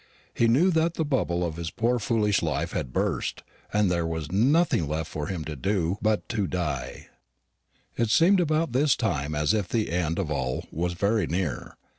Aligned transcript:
He 0.33 0.47
knew 0.47 0.71
that 0.71 0.95
the 0.95 1.05
bubble 1.05 1.45
of 1.45 1.57
his 1.57 1.69
poor 1.69 1.99
foolish 1.99 2.41
life 2.41 2.71
had 2.71 2.91
burst, 2.91 3.43
and 3.71 3.87
that 3.87 3.93
there 3.93 4.07
was 4.07 4.31
nothing 4.31 4.87
left 4.89 5.07
for 5.11 5.27
him 5.27 5.45
but 6.01 6.27
to 6.29 6.47
die. 6.47 7.09
It 7.95 8.09
seemed 8.09 8.39
about 8.39 8.71
this 8.71 8.95
time 8.95 9.35
as 9.35 9.53
if 9.53 9.67
the 9.69 9.91
end 9.91 10.17
of 10.17 10.31
all 10.31 10.65
was 10.71 10.93
very 10.93 11.27
near. 11.27 11.77